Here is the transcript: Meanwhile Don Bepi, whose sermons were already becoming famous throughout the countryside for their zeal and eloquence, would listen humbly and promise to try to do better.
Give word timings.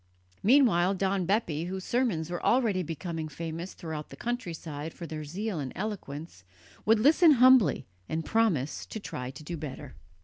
Meanwhile 0.41 0.95
Don 0.95 1.27
Bepi, 1.27 1.65
whose 1.65 1.83
sermons 1.83 2.31
were 2.31 2.43
already 2.43 2.81
becoming 2.81 3.27
famous 3.27 3.75
throughout 3.75 4.09
the 4.09 4.15
countryside 4.15 4.95
for 4.95 5.05
their 5.05 5.23
zeal 5.23 5.59
and 5.59 5.71
eloquence, 5.75 6.43
would 6.87 6.99
listen 6.99 7.33
humbly 7.33 7.85
and 8.09 8.25
promise 8.25 8.87
to 8.87 8.99
try 8.99 9.29
to 9.29 9.43
do 9.43 9.55
better. 9.57 9.93